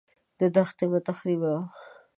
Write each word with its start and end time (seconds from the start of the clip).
دښتې 0.55 0.85
مه 0.91 0.99
تخریبوه. 1.07 1.55